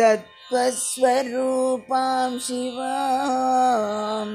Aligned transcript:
तत् 0.00 0.32
स्वरूपां 0.52 2.30
शिवाम् 2.46 4.34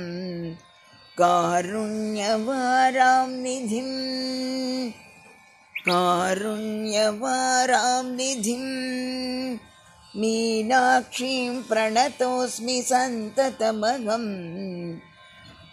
कारुण्यवारां 1.22 3.28
निधिं 3.44 3.92
कारुण्यवारां 5.90 6.56
निधिं 8.16 8.66
मीनाक्षीं 10.20 11.52
प्रणतोऽस्मि 11.68 12.74
सन्ततमहम् 12.88 14.32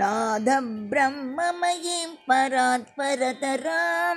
नादब्रह्ममयीं 0.00 2.10
परात्परतरां 2.28 4.16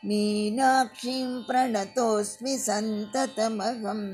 मीनाक्षीं 0.09 1.28
प्रणतोऽस्मि 1.49 2.54
सन्ततमहम् 2.66 4.07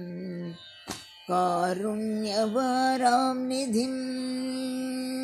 कारुण्यवारां 1.30 3.22
निधिम् 3.48 4.02